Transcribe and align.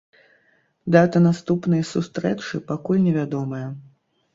Дата 0.95 1.21
наступнай 1.27 1.85
сустрэчы 1.93 2.65
пакуль 2.71 3.07
не 3.09 3.19
вядомая. 3.23 3.67